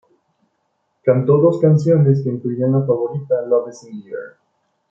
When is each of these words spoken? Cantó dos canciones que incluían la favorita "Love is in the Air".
Cantó 1.03 1.37
dos 1.37 1.59
canciones 1.61 2.23
que 2.23 2.31
incluían 2.31 2.71
la 2.71 2.83
favorita 2.87 3.43
"Love 3.45 3.69
is 3.69 3.83
in 3.83 4.01
the 4.01 4.09
Air". 4.09 4.37